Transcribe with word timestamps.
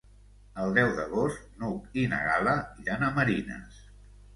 El 0.63 0.73
deu 0.77 0.93
d'agost 1.01 1.45
n'Hug 1.61 2.03
i 2.05 2.09
na 2.17 2.25
Gal·la 2.31 2.59
iran 2.87 3.11
a 3.11 3.15
Marines. 3.23 3.85